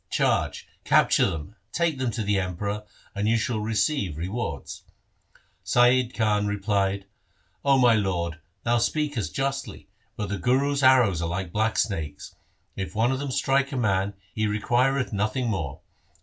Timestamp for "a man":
13.71-14.15